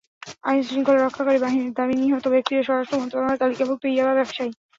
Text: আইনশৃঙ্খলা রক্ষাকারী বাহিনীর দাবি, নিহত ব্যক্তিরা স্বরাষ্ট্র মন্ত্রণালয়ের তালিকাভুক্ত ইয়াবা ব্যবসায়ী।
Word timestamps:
আইনশৃঙ্খলা 0.43 0.99
রক্ষাকারী 0.99 1.39
বাহিনীর 1.41 1.73
দাবি, 1.73 1.95
নিহত 1.97 2.25
ব্যক্তিরা 2.33 2.61
স্বরাষ্ট্র 2.63 2.99
মন্ত্রণালয়ের 2.99 3.41
তালিকাভুক্ত 3.41 3.83
ইয়াবা 3.87 4.13
ব্যবসায়ী। 4.17 4.51